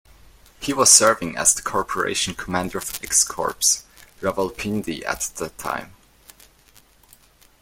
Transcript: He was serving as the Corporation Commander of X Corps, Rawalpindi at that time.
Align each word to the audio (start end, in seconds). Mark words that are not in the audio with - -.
He 0.59 0.73
was 0.73 0.91
serving 0.91 1.37
as 1.37 1.53
the 1.53 1.61
Corporation 1.61 2.33
Commander 2.33 2.79
of 2.79 2.99
X 3.03 3.23
Corps, 3.23 3.83
Rawalpindi 4.19 5.05
at 5.05 5.21
that 5.35 5.55
time. 5.59 5.93